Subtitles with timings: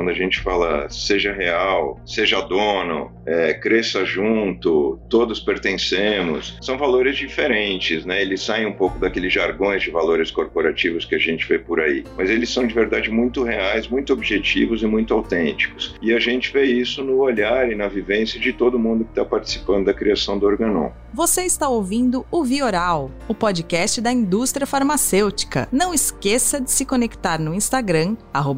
[0.00, 7.18] Quando a gente fala seja real, seja dono, é, cresça junto, todos pertencemos, são valores
[7.18, 8.22] diferentes, né?
[8.22, 12.02] Eles saem um pouco daqueles jargões de valores corporativos que a gente vê por aí,
[12.16, 15.94] mas eles são de verdade muito reais, muito objetivos e muito autênticos.
[16.00, 19.24] E a gente vê isso no olhar e na vivência de todo mundo que está
[19.26, 20.92] participando da criação do Organon.
[21.12, 25.68] Você está ouvindo o Vioral, o podcast da indústria farmacêutica.
[25.70, 28.16] Não esqueça de se conectar no Instagram,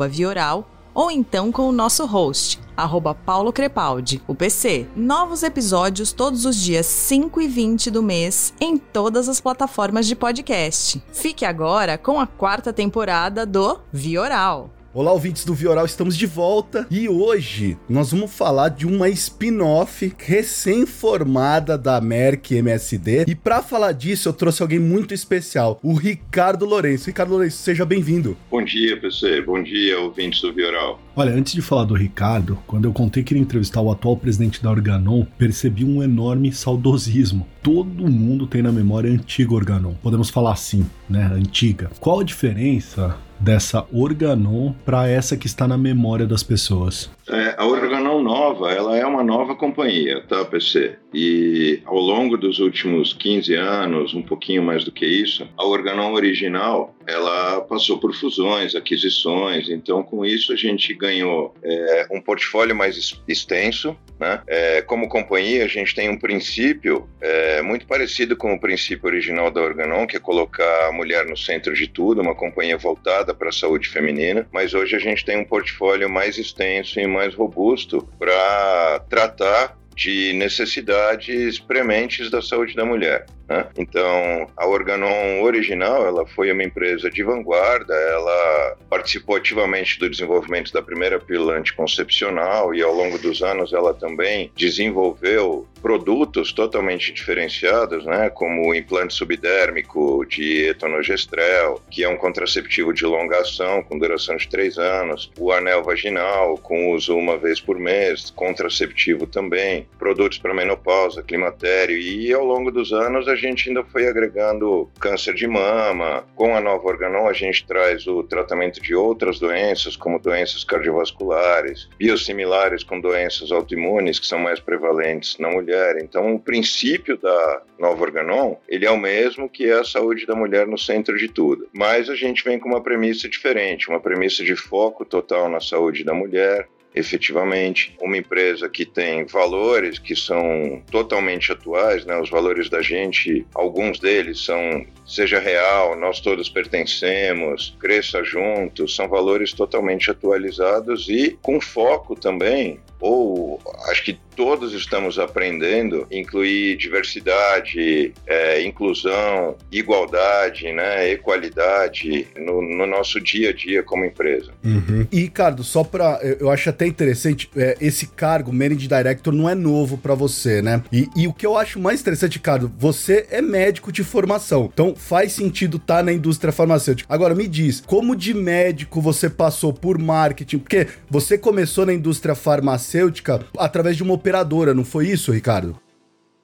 [0.09, 4.87] Vioral, ou então com o nosso host, arroba Paulo Crepaldi, o PC.
[4.97, 10.17] Novos episódios todos os dias 5 e 20 do mês em todas as plataformas de
[10.17, 11.03] podcast.
[11.13, 14.82] Fique agora com a quarta temporada do Vioral.
[14.95, 20.13] Olá, ouvintes do Vioral, estamos de volta e hoje nós vamos falar de uma spin-off
[20.19, 23.25] recém-formada da Merck MSD.
[23.27, 27.07] E para falar disso, eu trouxe alguém muito especial, o Ricardo Lourenço.
[27.07, 28.37] Ricardo Lourenço, seja bem-vindo.
[28.51, 29.41] Bom dia, PC.
[29.41, 31.01] Bom dia, ouvintes do Vioral.
[31.17, 34.63] Olha, antes de falar do Ricardo, quando eu contei que iria entrevistar o atual presidente
[34.63, 37.49] da Organon, percebi um enorme saudosismo.
[37.63, 39.95] Todo mundo tem na memória a antiga Organon.
[40.03, 41.31] Podemos falar assim, né?
[41.35, 41.91] Antiga.
[41.99, 47.11] Qual a diferença dessa Organon para essa que está na memória das pessoas?
[47.29, 50.97] É, a Organon nova, ela é uma nova companhia, tá, PC?
[51.13, 56.13] E ao longo dos últimos 15 anos, um pouquinho mais do que isso, a Organon
[56.13, 62.75] original, ela passou por fusões, aquisições, então com isso a gente ganhou é, um portfólio
[62.75, 64.41] mais extenso, né?
[64.47, 69.51] É, como companhia, a gente tem um princípio é, muito parecido com o princípio original
[69.51, 73.49] da Organon, que é colocar a mulher no centro de tudo, uma companhia voltada para
[73.49, 78.09] a saúde feminina, mas hoje a gente tem um portfólio mais extenso e mais robusto
[78.19, 83.27] para tratar de necessidades prementes da saúde da mulher.
[83.53, 83.67] Né?
[83.77, 90.73] Então, a Organon original, ela foi uma empresa de vanguarda, ela participou ativamente do desenvolvimento
[90.73, 98.07] da primeira pílula anticoncepcional e ao longo dos anos ela também desenvolveu produtos totalmente diferenciados,
[98.07, 103.99] né, como o implante subdérmico de etonogestrel, que é um contraceptivo de longa ação com
[103.99, 109.87] duração de três anos, o anel vaginal com uso uma vez por mês, contraceptivo também,
[109.99, 115.35] produtos para menopausa, climatério e ao longo dos anos a gente ainda foi agregando câncer
[115.35, 116.25] de mama.
[116.35, 121.89] Com a nova Organon, a gente traz o tratamento de outras doenças, como doenças cardiovasculares,
[121.99, 125.99] biosimilares com doenças autoimunes, que são mais prevalentes na mulher.
[126.01, 130.35] Então, o princípio da nova Organon, ele é o mesmo que é a saúde da
[130.35, 131.69] mulher no centro de tudo.
[131.73, 136.05] Mas a gente vem com uma premissa diferente, uma premissa de foco total na saúde
[136.05, 137.97] da mulher, efetivamente.
[138.01, 142.19] Uma empresa que tem valores que são totalmente atuais, né?
[142.21, 149.09] Os valores da gente, alguns deles são seja real, nós todos pertencemos, cresça junto, são
[149.09, 158.15] valores totalmente atualizados e com foco também ou acho que todos estamos aprendendo incluir diversidade,
[158.27, 164.53] é, inclusão, igualdade, né, equalidade no, no, nosso dia a dia como empresa.
[164.65, 165.07] Uhum.
[165.11, 169.55] E Ricardo, só para eu acho até interessante é, esse cargo Managing Director não é
[169.55, 170.83] novo para você, né?
[170.93, 174.95] E, e, o que eu acho mais interessante, Ricardo, você é médico de formação, então
[174.97, 177.13] faz sentido estar tá na indústria farmacêutica.
[177.13, 180.59] Agora me diz, como de médico você passou por marketing?
[180.59, 185.81] Porque você começou na indústria farmacêutica farmacêutica através de uma operadora, não foi isso, Ricardo?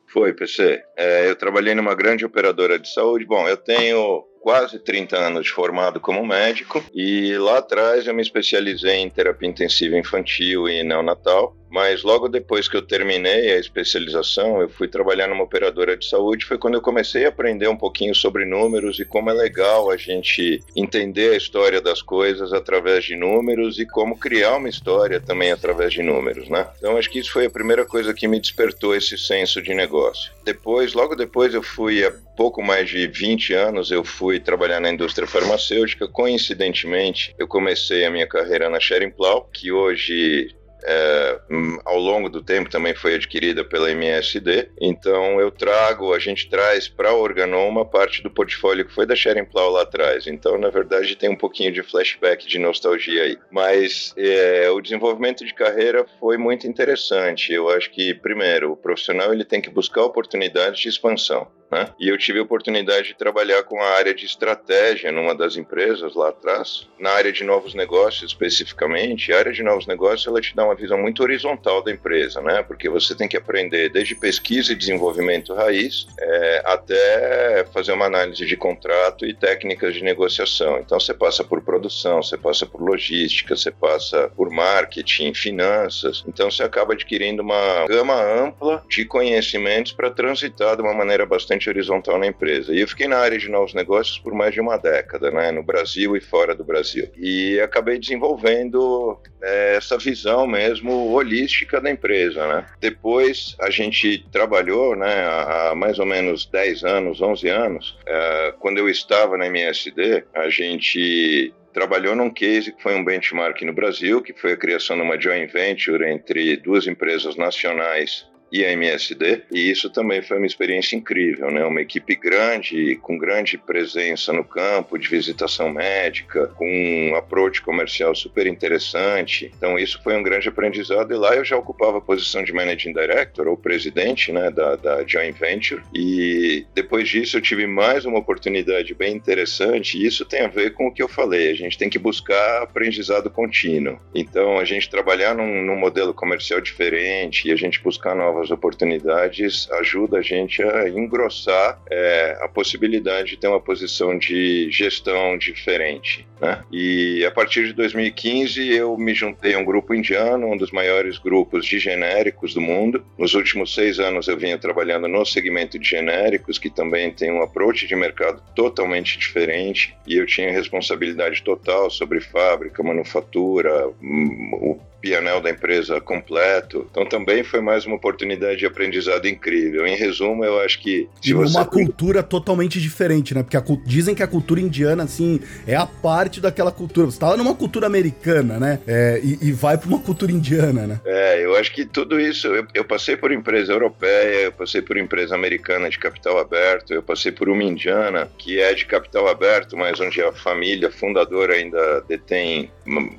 [0.07, 0.83] Foi, PC.
[0.97, 3.27] É, eu trabalhei numa grande operadora de saúde.
[3.27, 8.97] Bom, eu tenho quase 30 anos formado como médico e lá atrás eu me especializei
[8.97, 14.69] em terapia intensiva infantil e neonatal mas logo depois que eu terminei a especialização, eu
[14.69, 16.45] fui trabalhar numa operadora de saúde.
[16.45, 19.97] Foi quando eu comecei a aprender um pouquinho sobre números e como é legal a
[19.97, 25.53] gente entender a história das coisas através de números e como criar uma história também
[25.53, 26.67] através de números, né?
[26.79, 30.33] Então acho que isso foi a primeira coisa que me despertou esse senso de negócio.
[30.49, 34.91] Depois, logo depois, eu fui há pouco mais de 20 anos, eu fui trabalhar na
[34.91, 36.09] indústria farmacêutica.
[36.09, 41.41] Coincidentemente, eu comecei a minha carreira na Schering-Plough, que hoje é,
[41.85, 44.71] ao longo do tempo também foi adquirida pela MSD.
[44.81, 49.17] Então eu trago, a gente traz para Organon uma parte do portfólio que foi da
[49.17, 50.27] Sharing Plow lá atrás.
[50.27, 53.39] Então, na verdade, tem um pouquinho de flashback, de nostalgia aí.
[53.51, 57.53] Mas é, o desenvolvimento de carreira foi muito interessante.
[57.53, 61.47] Eu acho que, primeiro, o profissional ele tem que buscar oportunidades de expansão.
[61.71, 61.91] Né?
[61.99, 66.15] E eu tive a oportunidade de trabalhar com a área de estratégia numa das empresas
[66.15, 69.33] lá atrás, na área de novos negócios especificamente.
[69.33, 72.63] A área de novos negócios ela te dá uma visão muito horizontal da empresa, né?
[72.63, 78.45] Porque você tem que aprender desde pesquisa e desenvolvimento raiz é, até fazer uma análise
[78.47, 80.79] de contrato e técnicas de negociação.
[80.79, 86.25] Então você passa por produção, você passa por logística, você passa por marketing, finanças.
[86.27, 91.58] Então você acaba adquirindo uma gama ampla de conhecimentos para transitar de uma maneira bastante
[91.67, 92.75] horizontal na empresa.
[92.75, 95.63] E eu fiquei na área de novos negócios por mais de uma década, né, no
[95.63, 97.09] Brasil e fora do Brasil.
[97.17, 102.67] E acabei desenvolvendo é, essa visão mesmo holística da empresa, né.
[102.81, 108.79] Depois a gente trabalhou, né, há mais ou menos 10 anos, 11 anos, é, quando
[108.79, 114.21] eu estava na MSD, a gente trabalhou num case que foi um benchmark no Brasil,
[114.21, 119.43] que foi a criação de uma joint venture entre duas empresas nacionais e a MSD,
[119.53, 121.65] e isso também foi uma experiência incrível, né?
[121.65, 128.15] Uma equipe grande, com grande presença no campo, de visitação médica, com um approach comercial
[128.15, 129.51] super interessante.
[129.57, 132.93] Então isso foi um grande aprendizado e lá eu já ocupava a posição de Managing
[132.93, 138.19] Director, ou presidente, né, da, da Joint Venture, e depois disso eu tive mais uma
[138.19, 141.77] oportunidade bem interessante, e isso tem a ver com o que eu falei, a gente
[141.77, 143.99] tem que buscar aprendizado contínuo.
[144.15, 148.51] Então a gente trabalhar num, num modelo comercial diferente e a gente buscar novas novas
[148.53, 155.37] oportunidades ajuda a gente a engrossar é, a possibilidade de ter uma posição de gestão
[155.37, 156.27] diferente.
[156.41, 156.63] Né?
[156.71, 161.19] E a partir de 2015 eu me juntei a um grupo indiano, um dos maiores
[161.19, 163.05] grupos de genéricos do mundo.
[163.19, 167.43] Nos últimos seis anos eu vinha trabalhando no segmento de genéricos, que também tem um
[167.43, 174.81] approach de mercado totalmente diferente, e eu tinha responsabilidade total sobre fábrica, manufatura, hum, o
[175.01, 176.87] pianel da empresa completo.
[176.91, 179.87] Então também foi mais uma oportunidade de aprendizado incrível.
[179.87, 181.57] Em resumo, eu acho que se e você...
[181.57, 183.43] uma cultura totalmente diferente, né?
[183.43, 187.07] Porque a, dizem que a cultura indiana assim é a parte daquela cultura.
[187.07, 188.81] Você tava numa cultura americana, né?
[188.87, 191.01] É, e, e, vai para uma cultura indiana, né?
[191.05, 192.49] É, eu acho que tudo isso.
[192.49, 197.03] Eu, eu, passei por empresa europeia, eu passei por empresa americana de capital aberto, eu
[197.03, 202.03] passei por uma indiana que é de capital aberto, mas onde a família fundadora ainda
[202.09, 202.71] detém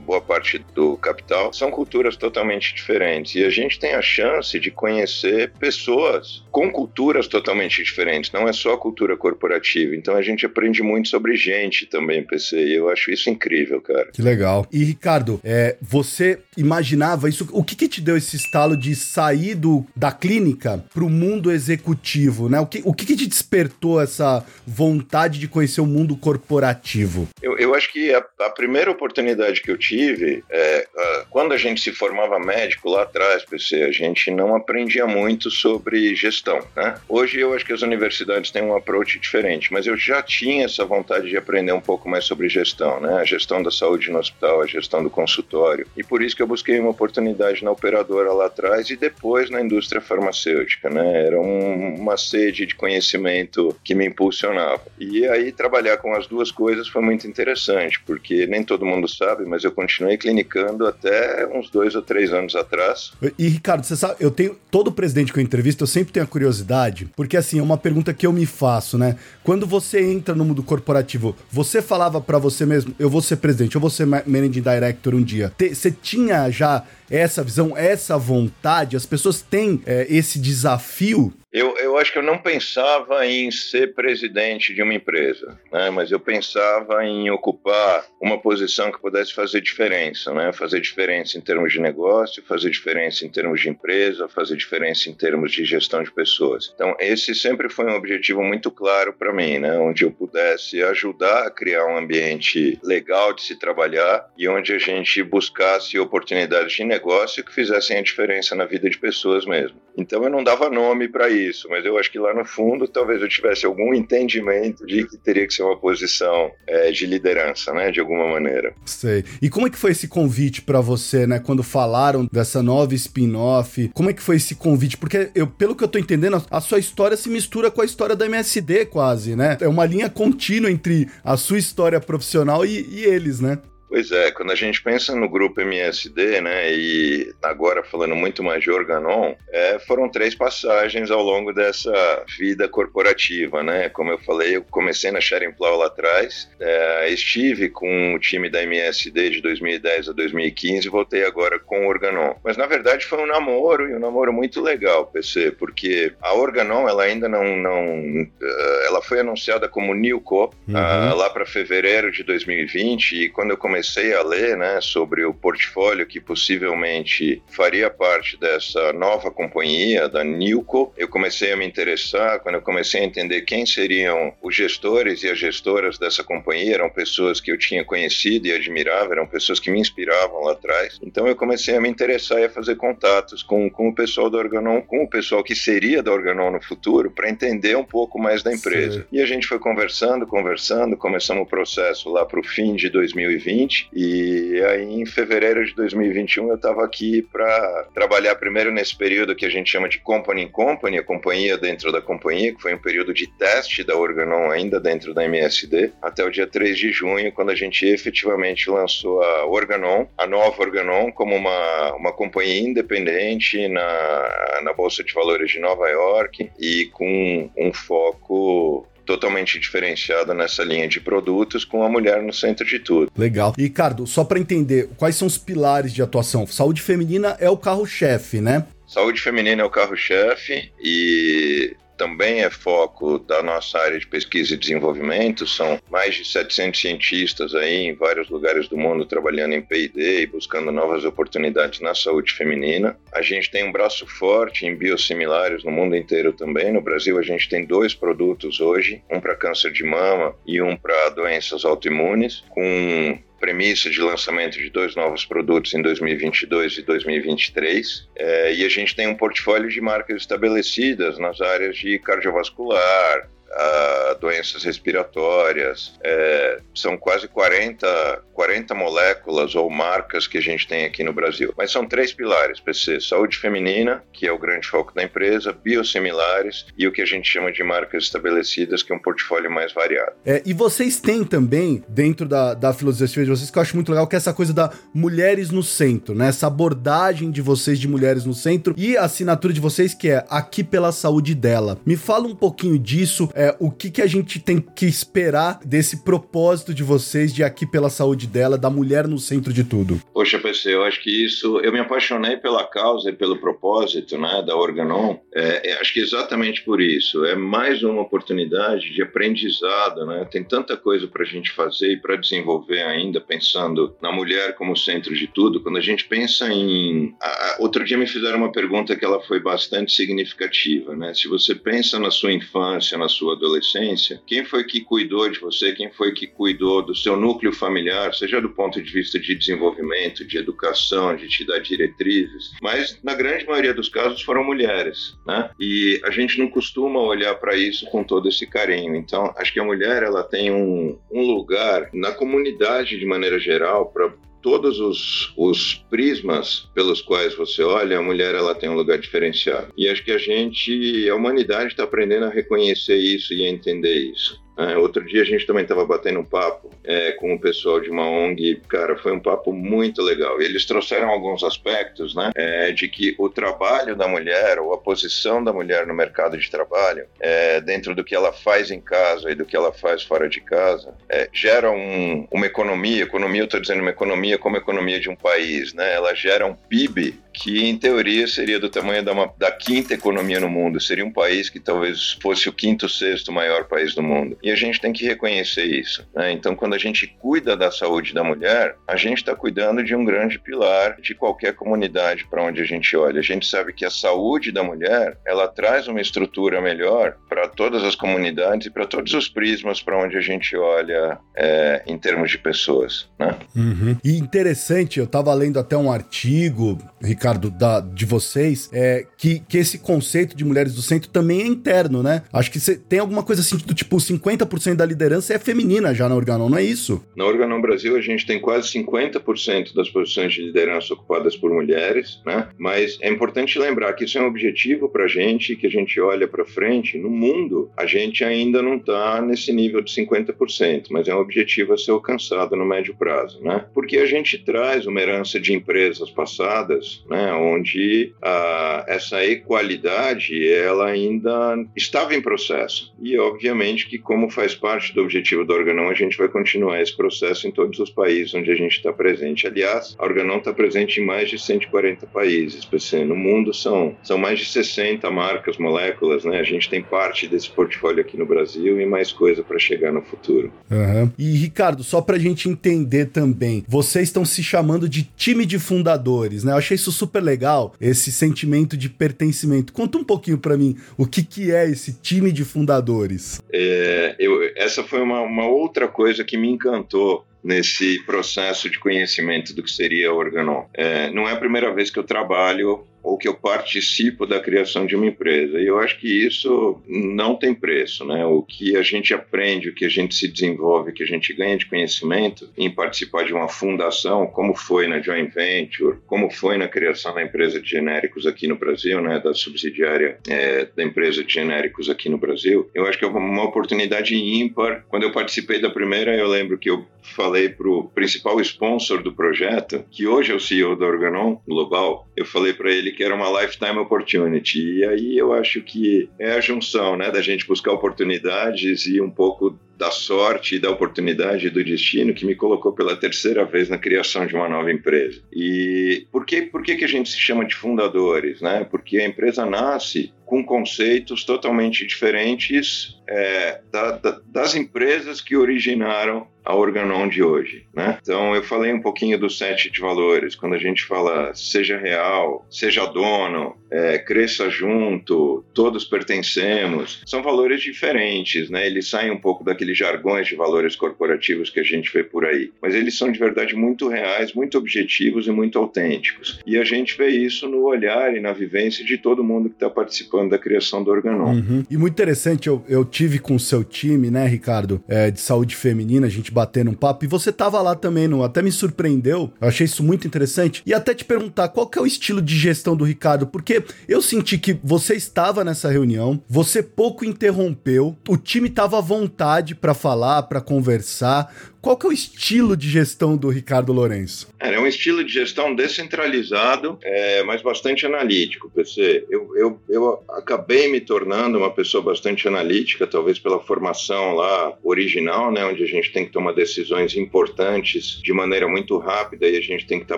[0.05, 1.53] boa parte do capital.
[1.53, 7.25] São culturas totalmente diferentes e a gente tem a chance de conhecer pessoas com culturas
[7.25, 9.95] totalmente diferentes, não é só a cultura corporativa.
[9.95, 14.09] Então a gente aprende muito sobre gente também, PC, e eu acho isso incrível, cara.
[14.11, 14.67] Que legal.
[14.69, 17.47] E Ricardo, é, você imaginava isso?
[17.53, 21.49] O que, que te deu esse estalo de sair do, da clínica para o mundo
[21.49, 22.59] executivo, né?
[22.59, 27.29] O que, o que, que te despertou essa vontade de conhecer o mundo corporativo?
[27.41, 30.85] Eu, eu acho que a, a primeira oportunidade que eu tive, é,
[31.29, 36.15] quando a gente se formava médico lá atrás, PC, a gente não aprendia muito sobre
[36.15, 36.95] gestão, né?
[37.07, 40.83] Hoje eu acho que as universidades têm um approach diferente, mas eu já tinha essa
[40.85, 43.19] vontade de aprender um pouco mais sobre gestão, né?
[43.19, 45.85] A gestão da saúde no hospital, a gestão do consultório.
[45.95, 49.61] E por isso que eu busquei uma oportunidade na operadora lá atrás e depois na
[49.61, 51.27] indústria farmacêutica, né?
[51.27, 54.81] Era um, uma sede de conhecimento que me impulsionava.
[54.97, 59.45] E aí trabalhar com as duas coisas foi muito interessante, porque nem todo mundo sabe,
[59.45, 63.11] mas eu continuei clinicando até uns dois ou três anos atrás.
[63.37, 64.57] E, Ricardo, você sabe, eu tenho.
[64.71, 68.13] Todo presidente que eu entrevisto, eu sempre tenho a curiosidade, porque assim, é uma pergunta
[68.13, 69.15] que eu me faço, né?
[69.43, 73.75] Quando você entra no mundo corporativo, você falava para você mesmo, eu vou ser presidente,
[73.75, 75.51] eu vou ser managing director um dia.
[75.57, 78.95] Você tinha já essa visão, essa vontade?
[78.95, 83.95] As pessoas têm é, esse desafio eu, eu acho que eu não pensava em ser
[83.95, 85.89] presidente de uma empresa, né?
[85.89, 90.53] mas eu pensava em ocupar uma posição que pudesse fazer diferença, né?
[90.53, 95.13] fazer diferença em termos de negócio, fazer diferença em termos de empresa, fazer diferença em
[95.13, 96.71] termos de gestão de pessoas.
[96.75, 99.75] Então, esse sempre foi um objetivo muito claro para mim, né?
[99.79, 104.77] onde eu pudesse ajudar a criar um ambiente legal de se trabalhar e onde a
[104.77, 106.98] gente buscasse oportunidades de negócio
[107.43, 109.77] que fizessem a diferença na vida de pessoas mesmo.
[109.97, 112.87] Então, eu não dava nome para isso isso, mas eu acho que lá no fundo
[112.87, 117.73] talvez eu tivesse algum entendimento de que teria que ser uma posição é, de liderança,
[117.73, 118.73] né, de alguma maneira.
[118.85, 119.23] Sei.
[119.41, 123.89] E como é que foi esse convite para você, né, quando falaram dessa nova spin-off?
[123.93, 124.97] Como é que foi esse convite?
[124.97, 128.15] Porque eu, pelo que eu tô entendendo, a sua história se mistura com a história
[128.15, 129.57] da MSD quase, né?
[129.59, 133.59] É uma linha contínua entre a sua história profissional e, e eles, né?
[133.89, 138.63] Pois é, quando a gente pensa no grupo MSD, né, e agora falando muito mais
[138.63, 143.89] de Organon, é, foram três passagens ao longo dessa vida corporativa, né?
[143.89, 148.47] Como eu falei, eu comecei na Sharing Plow lá atrás, é, estive com o time
[148.47, 152.35] da MSD de 2010 a 2015 e voltei agora com o Organon.
[152.43, 156.87] Mas na verdade foi um namoro e um namoro muito legal, PC, porque a Organon
[156.87, 160.75] ela ainda não, não uh, ela foi anunciada como Newco uhum.
[160.75, 163.78] uh, lá para fevereiro de 2020 e quando eu comecei
[164.13, 170.93] a ler, né, sobre o portfólio que possivelmente faria parte dessa nova companhia da Newco,
[170.97, 172.39] eu comecei a me interessar.
[172.39, 176.89] Quando eu comecei a entender quem seriam os gestores e as gestoras dessa companhia, eram
[176.89, 180.99] pessoas que eu tinha conhecido e admirava, eram pessoas que me inspiravam lá atrás.
[181.01, 184.37] Então eu comecei a me interessar e a fazer contatos com, com o pessoal da
[184.37, 188.43] Organon, com o pessoal que seria da Organon no futuro, para entender um pouco mais
[188.43, 189.01] da empresa.
[189.01, 189.05] Sim.
[189.11, 193.68] E a gente foi conversando, conversando, começamos o processo lá para o fim de 2020
[193.93, 199.45] e aí em fevereiro de 2021 eu estava aqui para trabalhar primeiro nesse período que
[199.45, 202.81] a gente chama de Company in Company, a companhia dentro da companhia, que foi um
[202.81, 207.31] período de teste da Organon ainda dentro da MSD, até o dia 3 de junho,
[207.31, 213.67] quando a gente efetivamente lançou a Organon, a nova Organon, como uma, uma companhia independente
[213.67, 220.63] na, na Bolsa de Valores de Nova York e com um foco totalmente diferenciada nessa
[220.63, 223.11] linha de produtos, com a mulher no centro de tudo.
[223.17, 223.55] Legal.
[223.57, 226.45] E, Ricardo, só para entender, quais são os pilares de atuação?
[226.45, 228.67] Saúde feminina é o carro-chefe, né?
[228.87, 234.57] Saúde feminina é o carro-chefe e também é foco da nossa área de pesquisa e
[234.57, 235.45] desenvolvimento.
[235.45, 240.25] São mais de 700 cientistas aí em vários lugares do mundo trabalhando em P&D e
[240.25, 242.97] buscando novas oportunidades na saúde feminina.
[243.13, 246.71] A gente tem um braço forte em biosimilares no mundo inteiro também.
[246.71, 250.77] No Brasil, a gente tem dois produtos hoje, um para câncer de mama e um
[250.77, 258.09] para doenças autoimunes, com premissa de lançamento de dois novos produtos em 2022 e 2023.
[258.15, 264.17] É, e a gente tem um portfólio de marcas estabelecidas nas áreas de cardiovascular, a
[264.19, 265.93] doenças respiratórias.
[266.03, 271.53] É, são quase 40, 40 moléculas ou marcas que a gente tem aqui no Brasil.
[271.57, 276.65] Mas são três pilares, PC: saúde feminina, que é o grande foco da empresa, biosimilares
[276.77, 280.13] e o que a gente chama de marcas estabelecidas, que é um portfólio mais variado.
[280.25, 283.89] É, e vocês têm também, dentro da, da filosofia de vocês, que eu acho muito
[283.91, 286.29] legal, que é essa coisa da mulheres no centro, né?
[286.29, 290.25] Essa abordagem de vocês de mulheres no centro e a assinatura de vocês que é
[290.29, 291.77] aqui pela saúde dela.
[291.85, 296.03] Me fala um pouquinho disso, é, o que, que a gente tem que esperar desse
[296.03, 300.01] propósito de vocês de aqui pela saúde dela, da mulher no centro de tudo?
[300.13, 301.57] Poxa, PC, eu acho que isso.
[301.59, 305.15] Eu me apaixonei pela causa e pelo propósito né, da Organon.
[305.33, 307.23] É, é, acho que exatamente por isso.
[307.23, 310.05] É mais uma oportunidade de aprendizado.
[310.05, 310.27] Né?
[310.29, 314.75] Tem tanta coisa para a gente fazer e para desenvolver ainda, pensando na mulher como
[314.75, 315.61] centro de tudo.
[315.61, 317.15] Quando a gente pensa em.
[317.57, 320.93] Outro dia me fizeram uma pergunta que ela foi bastante significativa.
[320.93, 321.13] Né?
[321.13, 325.73] Se você pensa na sua infância, na sua adolescência, quem foi que cuidou de você,
[325.73, 330.25] quem foi que cuidou do seu núcleo familiar, seja do ponto de vista de desenvolvimento,
[330.25, 335.49] de educação, de te dar diretrizes, mas na grande maioria dos casos foram mulheres, né?
[335.59, 338.95] E a gente não costuma olhar para isso com todo esse carinho.
[338.95, 343.87] Então, acho que a mulher ela tem um, um lugar na comunidade de maneira geral
[343.87, 348.97] para todos os, os prismas pelos quais você olha, a mulher ela tem um lugar
[348.97, 349.73] diferenciado.
[349.77, 354.11] E acho que a gente, a humanidade está aprendendo a reconhecer isso e a entender
[354.11, 354.39] isso.
[354.59, 357.89] É, outro dia a gente também estava batendo um papo é, com o pessoal de
[357.89, 360.41] uma ONG, cara, foi um papo muito legal.
[360.41, 365.41] Eles trouxeram alguns aspectos, né, é, de que o trabalho da mulher ou a posição
[365.41, 369.35] da mulher no mercado de trabalho, é, dentro do que ela faz em casa e
[369.35, 373.03] do que ela faz fora de casa, é, gera um, uma economia.
[373.03, 375.93] Economia, eu estou dizendo uma economia como a economia de um país, né?
[375.93, 380.39] Ela gera um PIB que em teoria seria do tamanho da, uma, da, quinta economia
[380.39, 384.37] no mundo, seria um país que talvez fosse o quinto, sexto maior país do mundo.
[384.43, 386.05] E a gente tem que reconhecer isso.
[386.13, 386.33] Né?
[386.33, 390.03] Então, quando a gente cuida da saúde da mulher, a gente está cuidando de um
[390.03, 393.19] grande pilar de qualquer comunidade para onde a gente olha.
[393.19, 397.83] A gente sabe que a saúde da mulher ela traz uma estrutura melhor para todas
[397.83, 402.31] as comunidades e para todos os prismas para onde a gente olha é, em termos
[402.31, 403.07] de pessoas.
[403.17, 403.33] Né?
[403.55, 403.97] Uhum.
[404.03, 409.39] E interessante, eu estava lendo até um artigo, Ricardo Ricardo, da, de vocês, é que,
[409.47, 412.23] que esse conceito de mulheres do centro também é interno, né?
[412.33, 416.09] Acho que cê, tem alguma coisa assim do tipo 50% da liderança é feminina já
[416.09, 417.03] na Organon, não é isso?
[417.15, 422.19] Na Organon Brasil a gente tem quase 50% das posições de liderança ocupadas por mulheres,
[422.25, 422.49] né?
[422.57, 425.99] Mas é importante lembrar que isso é um objetivo para a gente, que a gente
[425.99, 426.97] olha para frente.
[426.97, 431.73] No mundo, a gente ainda não está nesse nível de 50%, mas é um objetivo
[431.73, 433.65] a ser alcançado no médio prazo, né?
[433.73, 437.33] Porque a gente traz uma herança de empresas passadas, né?
[437.33, 442.93] Onde a, essa equalidade ela ainda estava em processo.
[443.01, 446.95] E obviamente que como faz parte do objetivo do Organon, a gente vai continuar esse
[446.95, 449.47] processo em todos os países onde a gente está presente.
[449.47, 452.67] Aliás, a Organon está presente em mais de 140 países.
[453.07, 456.39] No mundo são, são mais de 60 marcas, moléculas, né?
[456.39, 460.01] A gente tem parte desse portfólio aqui no Brasil e mais coisa para chegar no
[460.01, 460.51] futuro.
[460.69, 461.11] Uhum.
[461.17, 465.59] E Ricardo, só para a gente entender também, vocês estão se chamando de time de
[465.59, 466.51] fundadores, né?
[466.51, 469.71] Eu achei isso super legal, esse sentimento de pertencimento.
[469.71, 473.41] Conta um pouquinho para mim o que, que é esse time de fundadores.
[473.51, 479.53] É, eu, essa foi uma, uma outra coisa que me encantou nesse processo de conhecimento
[479.55, 480.65] do que seria Organon.
[480.73, 484.85] É, não é a primeira vez que eu trabalho ou que eu participo da criação
[484.85, 485.59] de uma empresa.
[485.59, 488.25] E eu acho que isso não tem preço, né?
[488.25, 491.33] O que a gente aprende, o que a gente se desenvolve, o que a gente
[491.33, 496.57] ganha de conhecimento em participar de uma fundação, como foi na joint venture, como foi
[496.57, 499.19] na criação da empresa de genéricos aqui no Brasil, né?
[499.19, 502.69] Da subsidiária é, da empresa de genéricos aqui no Brasil.
[502.73, 504.85] Eu acho que é uma oportunidade ímpar.
[504.87, 509.13] Quando eu participei da primeira, eu lembro que eu falei para o principal sponsor do
[509.13, 513.15] projeto, que hoje é o CEO da Organon Global, eu falei para ele que era
[513.15, 514.79] uma lifetime opportunity.
[514.79, 519.09] E aí eu acho que é a junção, né, da gente buscar oportunidades e um
[519.09, 523.77] pouco da sorte e da oportunidade do destino que me colocou pela terceira vez na
[523.77, 525.21] criação de uma nova empresa.
[525.31, 528.41] E por que, por que, que a gente se chama de fundadores?
[528.41, 528.67] Né?
[528.69, 536.27] Porque a empresa nasce com conceitos totalmente diferentes é, da, da, das empresas que originaram
[536.45, 537.65] a Organon de hoje.
[537.73, 537.97] Né?
[538.01, 540.35] Então, eu falei um pouquinho do sete de valores.
[540.35, 547.61] Quando a gente fala seja real, seja dono, é, cresça junto, todos pertencemos, são valores
[547.61, 548.49] diferentes.
[548.49, 548.65] Né?
[548.65, 552.51] Eles saem um pouco daqueles jargões de valores corporativos que a gente vê por aí.
[552.61, 556.39] Mas eles são de verdade muito reais, muito objetivos e muito autênticos.
[556.45, 559.69] E a gente vê isso no olhar e na vivência de todo mundo que está
[559.69, 561.33] participando da criação do Organon.
[561.33, 561.63] Uhum.
[561.69, 565.55] E muito interessante, eu, eu tive com o seu time, né, Ricardo, é, de saúde
[565.55, 569.31] feminina, a gente batendo um papo, e você tava lá também, não, até me surpreendeu,
[569.39, 572.37] eu achei isso muito interessante, e até te perguntar qual que é o estilo de
[572.37, 578.17] gestão do Ricardo, porque eu senti que você estava nessa reunião, você pouco interrompeu, o
[578.17, 583.17] time tava à vontade para falar, para conversar, qual que é o estilo de gestão
[583.17, 584.29] do Ricardo Lourenço?
[584.39, 589.05] É, é um estilo de gestão descentralizado, é, mas bastante analítico, PC.
[589.09, 595.31] Eu, eu, eu acabei me tornando uma pessoa bastante analítica, talvez pela formação lá original,
[595.31, 599.41] né, onde a gente tem que tomar decisões importantes de maneira muito rápida e a
[599.41, 599.97] gente tem que estar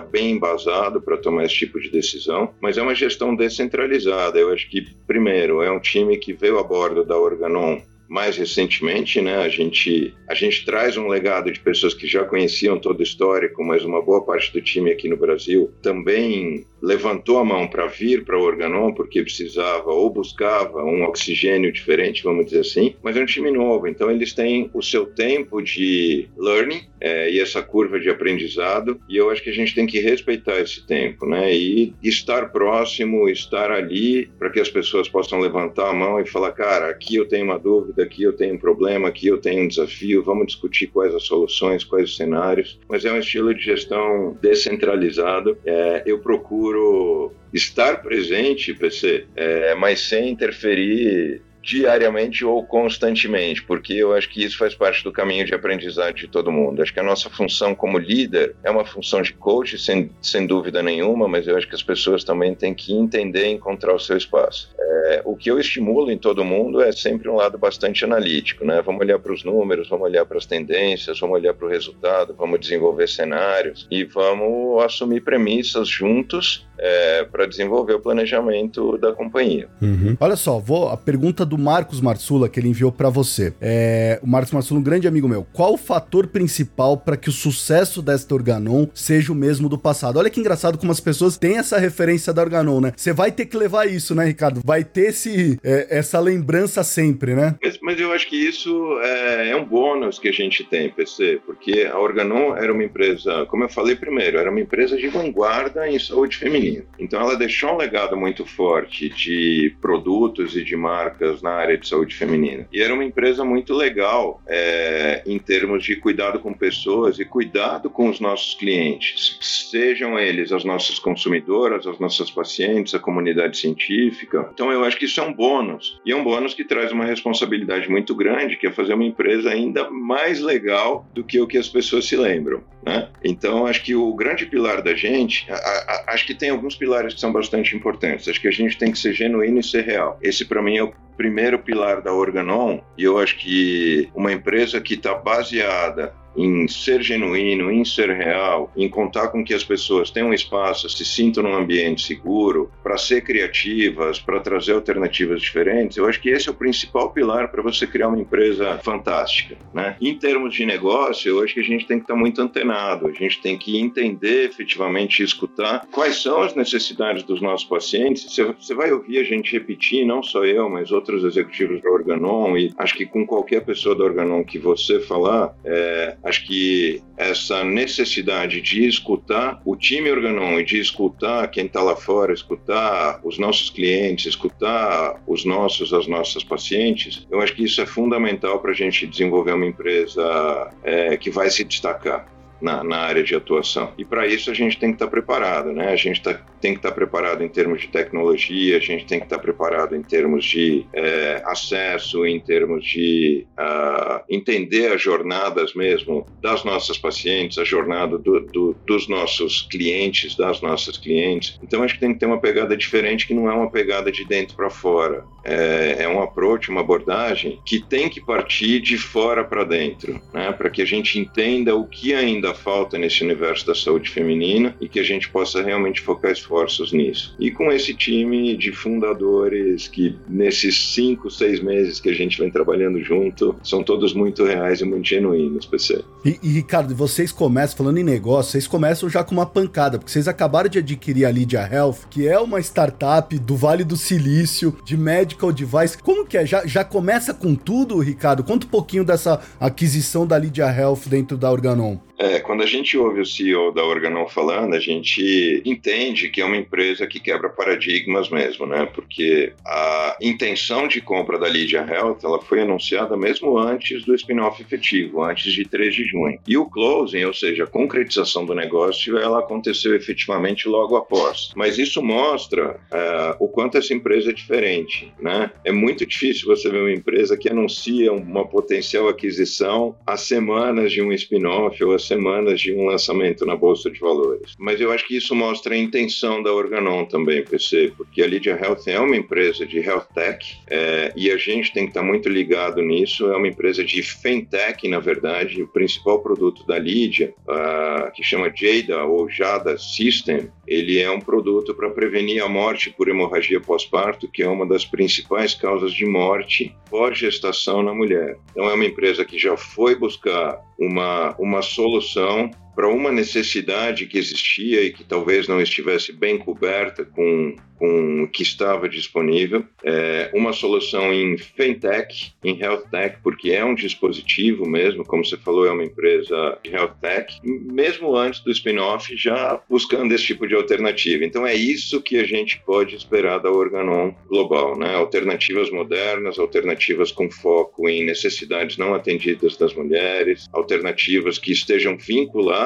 [0.00, 2.52] bem embasado para tomar esse tipo de decisão.
[2.60, 4.36] Mas é uma gestão descentralizada.
[4.36, 7.80] Eu acho que, primeiro, é um time que veio a bordo da Organon
[8.12, 12.78] mais recentemente, né, a gente a gente traz um legado de pessoas que já conheciam
[12.78, 17.44] todo o histórico, mas uma boa parte do time aqui no Brasil também levantou a
[17.44, 22.60] mão para vir para o Organon porque precisava ou buscava um oxigênio diferente, vamos dizer
[22.60, 22.96] assim.
[23.02, 27.40] Mas é um time novo, então eles têm o seu tempo de learning é, e
[27.40, 29.00] essa curva de aprendizado.
[29.08, 31.54] E eu acho que a gente tem que respeitar esse tempo, né?
[31.54, 36.52] E estar próximo, estar ali para que as pessoas possam levantar a mão e falar,
[36.52, 39.68] cara, aqui eu tenho uma dúvida, aqui eu tenho um problema, aqui eu tenho um
[39.68, 40.22] desafio.
[40.22, 42.78] Vamos discutir quais as soluções, quais os cenários.
[42.88, 45.56] Mas é um estilo de gestão descentralizado.
[45.64, 54.12] É, eu procuro estar presente, PC, é, mas sem interferir diariamente ou constantemente, porque eu
[54.12, 56.82] acho que isso faz parte do caminho de aprendizado de todo mundo.
[56.82, 60.82] Acho que a nossa função como líder é uma função de coach, sem, sem dúvida
[60.82, 64.16] nenhuma, mas eu acho que as pessoas também têm que entender e encontrar o seu
[64.16, 64.70] espaço.
[64.78, 68.82] É, o que eu estimulo em todo mundo é sempre um lado bastante analítico, né?
[68.82, 72.34] Vamos olhar para os números, vamos olhar para as tendências, vamos olhar para o resultado,
[72.36, 79.68] vamos desenvolver cenários e vamos assumir premissas juntos é, para desenvolver o planejamento da companhia.
[79.80, 80.16] Uhum.
[80.18, 83.54] Olha só, vou a pergunta do Marcos Marsula que ele enviou para você.
[83.60, 85.46] É, o Marcos Marsula, um grande amigo meu.
[85.52, 90.18] Qual o fator principal para que o sucesso desta Organon seja o mesmo do passado?
[90.18, 92.92] Olha que engraçado como as pessoas têm essa referência da Organon, né?
[92.96, 94.60] Você vai ter que levar isso, né, Ricardo?
[94.64, 97.56] Vai vai ter esse, é, essa lembrança sempre, né?
[97.62, 101.40] Mas, mas, eu acho que isso é, é, um bônus que a gente tem, PC,
[101.46, 105.88] porque a Organon era uma empresa, como eu falei primeiro, era uma empresa de vanguarda
[105.88, 106.84] em saúde feminina.
[106.98, 111.88] Então ela deixou um legado muito forte de produtos e de marcas na área de
[111.88, 112.66] saúde feminina.
[112.72, 117.90] E era uma empresa muito legal é, em termos de cuidado com pessoas e cuidado
[117.90, 124.48] com os nossos clientes, sejam eles as nossas consumidoras, as nossas pacientes, a comunidade científica.
[124.52, 126.00] Então eu acho que isso é um bônus.
[126.04, 129.50] E é um bônus que traz uma responsabilidade muito grande, que é fazer uma empresa
[129.50, 132.62] ainda mais legal do que o que as pessoas se lembram.
[132.84, 133.08] Né?
[133.24, 137.14] Então acho que o grande pilar da gente, a, a, acho que tem alguns pilares
[137.14, 138.28] que são bastante importantes.
[138.28, 140.18] Acho que a gente tem que ser genuíno e ser real.
[140.22, 144.80] Esse para mim é o primeiro pilar da Organon, e eu acho que uma empresa
[144.80, 150.10] que está baseada em ser genuíno, em ser real, em contar com que as pessoas
[150.10, 156.06] tenham espaço, se sintam num ambiente seguro, para ser criativas, para trazer alternativas diferentes, eu
[156.06, 159.56] acho que esse é o principal pilar para você criar uma empresa fantástica.
[159.72, 159.96] Né?
[160.00, 163.06] Em termos de negócio, eu acho que a gente tem que estar tá muito antenado,
[163.06, 168.24] a gente tem que entender efetivamente escutar quais são as necessidades dos nossos pacientes.
[168.58, 172.72] Você vai ouvir a gente repetir, não só eu, mas outros executivos da Organon, e
[172.76, 178.60] acho que com qualquer pessoa da Organon que você falar, é, Acho que essa necessidade
[178.60, 183.70] de escutar o time Organon e de escutar quem está lá fora, escutar os nossos
[183.70, 188.74] clientes, escutar os nossos, as nossas pacientes, eu acho que isso é fundamental para a
[188.74, 192.26] gente desenvolver uma empresa é, que vai se destacar
[192.62, 193.92] na, na área de atuação.
[193.98, 195.92] E para isso a gente tem que estar tá preparado, né?
[195.92, 199.18] A gente tá, tem que estar tá preparado em termos de tecnologia, a gente tem
[199.18, 205.02] que estar tá preparado em termos de é, acesso, em termos de uh, entender as
[205.02, 211.58] jornadas mesmo das nossas pacientes, a jornada do, do, dos nossos clientes, das nossas clientes.
[211.62, 214.24] Então acho que tem que ter uma pegada diferente que não é uma pegada de
[214.24, 215.24] dentro para fora.
[215.44, 220.52] É, é um approach, uma abordagem que tem que partir de fora para dentro, né?
[220.52, 224.88] Para que a gente entenda o que ainda falta nesse universo da saúde feminina e
[224.88, 227.34] que a gente possa realmente focar esforços nisso.
[227.38, 232.50] E com esse time de fundadores que nesses cinco, seis meses que a gente vem
[232.50, 236.04] trabalhando junto, são todos muito reais e muito genuínos, PC.
[236.24, 240.10] E, e Ricardo, vocês começam, falando em negócio, vocês começam já com uma pancada, porque
[240.10, 244.76] vocês acabaram de adquirir a Lydia Health, que é uma startup do Vale do Silício,
[244.84, 245.98] de medical device.
[245.98, 246.46] Como que é?
[246.46, 248.44] Já, já começa com tudo, Ricardo?
[248.44, 251.98] Conta um pouquinho dessa aquisição da Lydia Health dentro da Organon.
[252.22, 256.44] É, quando a gente ouve o CEO da Organon falando, a gente entende que é
[256.44, 258.86] uma empresa que quebra paradigmas mesmo, né?
[258.94, 264.62] Porque a intenção de compra da Lydia Health, ela foi anunciada mesmo antes do spin-off
[264.62, 266.38] efetivo, antes de 3 de junho.
[266.46, 271.50] E o closing, ou seja, a concretização do negócio, ela aconteceu efetivamente logo após.
[271.56, 275.50] Mas isso mostra uh, o quanto essa empresa é diferente, né?
[275.64, 281.02] É muito difícil você ver uma empresa que anuncia uma potencial aquisição há semanas de
[281.02, 284.54] um spin-off ou há semanas de um lançamento na Bolsa de Valores.
[284.58, 288.58] Mas eu acho que isso mostra a intenção da Organon também, PC, porque a Lydia
[288.60, 292.28] Health é uma empresa de health tech é, e a gente tem que estar muito
[292.28, 293.26] ligado nisso.
[293.32, 295.62] É uma empresa de fintech, na verdade.
[295.62, 301.20] O principal produto da Lydia, uh, que chama Jada ou Jada System, ele é um
[301.20, 306.06] produto para prevenir a morte por hemorragia pós-parto, que é uma das principais causas de
[306.06, 308.38] morte pós-gestação na mulher.
[308.50, 314.18] Então é uma empresa que já foi buscar uma, uma solução para uma necessidade que
[314.18, 320.30] existia e que talvez não estivesse bem coberta com, com o que estava disponível, é
[320.32, 325.66] uma solução em fintech, em health tech, porque é um dispositivo mesmo, como você falou,
[325.66, 330.54] é uma empresa de health tech, mesmo antes do spin-off, já buscando esse tipo de
[330.54, 331.24] alternativa.
[331.24, 334.94] Então é isso que a gente pode esperar da Organon global, né?
[334.94, 342.61] Alternativas modernas, alternativas com foco em necessidades não atendidas das mulheres, alternativas que estejam vinculadas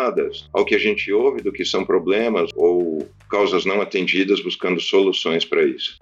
[0.52, 5.44] ao que a gente ouve do que são problemas ou causas não atendidas, buscando soluções
[5.44, 5.98] para isso.